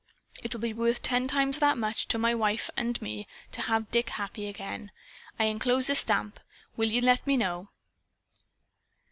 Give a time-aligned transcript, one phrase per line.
[0.41, 3.91] It will be worth ten times that much, to my wife and me, to have
[3.91, 4.89] Dick happy again.
[5.37, 6.39] I inclose a stamp.
[6.75, 7.67] Will you let me know?"